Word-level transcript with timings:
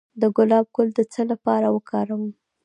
د 0.21 0.23
ګلاب 0.35 0.65
ګل 0.75 0.87
د 0.97 0.99
څه 1.13 1.21
لپاره 1.31 1.67
وکاروم؟ 1.75 2.23